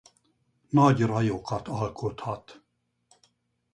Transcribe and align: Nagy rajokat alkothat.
Nagy 0.69 1.03
rajokat 1.05 1.67
alkothat. 1.67 2.61